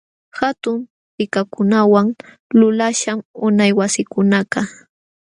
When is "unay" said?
3.45-3.71